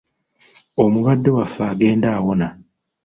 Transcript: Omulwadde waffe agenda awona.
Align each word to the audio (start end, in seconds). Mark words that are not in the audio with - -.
Omulwadde 0.83 1.29
waffe 1.37 1.63
agenda 1.71 2.07
awona. 2.17 2.47